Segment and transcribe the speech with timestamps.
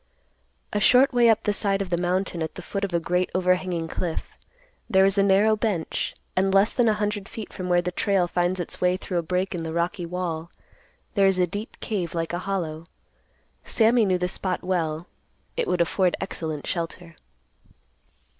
[0.73, 3.29] A short way up the side of the mountain at the foot of a great
[3.35, 4.31] overhanging cliff,
[4.89, 8.27] there is a narrow bench, and less than a hundred feet from where the trail
[8.27, 10.49] finds its way through a break in the rocky wall,
[11.13, 12.85] there is a deep cave like hollow.
[13.63, 15.05] Sammy knew the spot well.
[15.55, 17.15] It would afford excellent shelter.